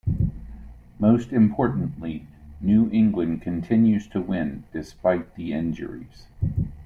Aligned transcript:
Most 0.97 1.31
importantly, 1.31 2.25
New 2.59 2.89
England 2.91 3.43
continued 3.43 4.09
to 4.09 4.19
win 4.19 4.63
despite 4.73 5.35
the 5.35 5.53
injuries. 5.53 6.25